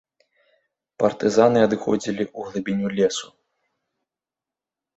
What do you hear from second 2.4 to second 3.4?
глыбіню лесу.